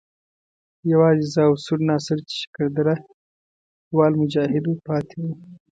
[0.91, 2.95] یوازې زه او سور ناصر چې شکر درده
[3.95, 5.31] وال مجاهد وو پاتې وو.